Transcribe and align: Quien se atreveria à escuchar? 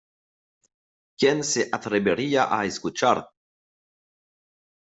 Quien 1.19 1.43
se 1.43 1.69
atreveria 1.71 2.45
à 2.45 2.65
escuchar? 2.65 3.23